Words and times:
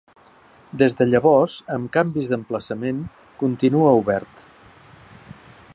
Des 0.81 0.95
de 1.01 1.05
llavors, 1.09 1.57
amb 1.75 1.91
canvis 1.97 2.31
d'emplaçament, 2.33 3.05
continua 3.45 3.95
obert. 4.01 4.45